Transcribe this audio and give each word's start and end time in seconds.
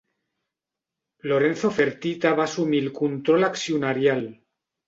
Lorenzo 1.33 1.71
Fertitta 1.79 2.33
va 2.39 2.47
assumir 2.49 2.83
el 2.87 2.91
control 2.99 3.49
accionarial. 3.53 4.27